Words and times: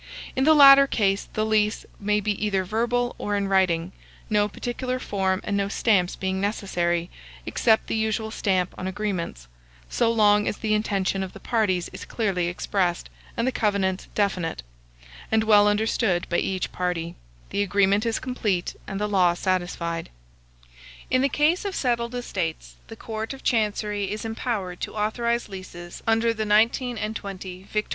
In 0.35 0.45
the 0.45 0.55
latter 0.55 0.87
case, 0.87 1.29
the 1.33 1.45
lease 1.45 1.85
may 1.99 2.19
be 2.19 2.31
either 2.43 2.63
verbal 2.63 3.13
or 3.19 3.35
in 3.35 3.47
writing, 3.47 3.91
no 4.31 4.47
particular 4.47 4.97
form 4.97 5.41
and 5.43 5.55
no 5.55 5.67
stamps 5.67 6.15
being 6.15 6.41
necessary, 6.41 7.11
except 7.45 7.85
the 7.85 7.95
usual 7.95 8.31
stamp 8.31 8.73
on 8.79 8.87
agreements; 8.87 9.47
so 9.89 10.11
long 10.11 10.47
as 10.47 10.57
the 10.57 10.73
intention 10.73 11.21
of 11.21 11.33
the 11.33 11.39
parties 11.39 11.87
is 11.93 12.03
clearly 12.03 12.47
expressed, 12.47 13.11
and 13.37 13.47
the 13.47 13.51
covenants 13.51 14.07
definite, 14.15 14.63
and 15.31 15.43
well 15.43 15.67
understood 15.67 16.25
by 16.29 16.37
each 16.39 16.71
party, 16.71 17.13
the 17.51 17.61
agreement 17.61 18.03
is 18.03 18.17
complete, 18.17 18.75
and 18.87 18.99
the 18.99 19.07
law 19.07 19.35
satisfied. 19.35 20.09
In 21.11 21.21
the 21.21 21.29
case 21.29 21.63
of 21.63 21.75
settled 21.75 22.15
estates, 22.15 22.75
the 22.87 22.95
court 22.95 23.35
of 23.35 23.43
Chancery 23.43 24.09
is 24.09 24.25
empowered 24.25 24.79
to 24.81 24.95
authorize 24.95 25.47
leases 25.47 26.01
under 26.07 26.33
the 26.33 26.43
19 26.43 26.97
& 27.13 27.13
20 27.13 27.63
Vict. 27.71 27.89